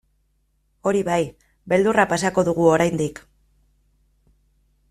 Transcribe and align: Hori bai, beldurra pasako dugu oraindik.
Hori 0.91 1.03
bai, 1.09 1.17
beldurra 1.73 2.07
pasako 2.15 2.47
dugu 2.51 2.67
oraindik. 2.73 3.25